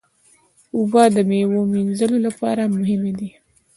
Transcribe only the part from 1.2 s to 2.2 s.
میوې وینځلو